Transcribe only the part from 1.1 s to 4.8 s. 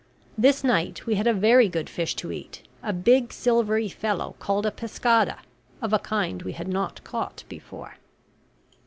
had a very good fish to eat, a big silvery fellow called a